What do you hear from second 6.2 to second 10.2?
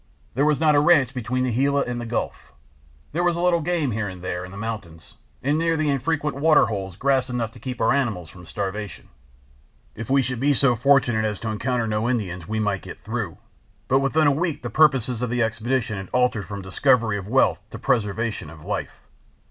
water holes grass enough to keep our animals from starvation. If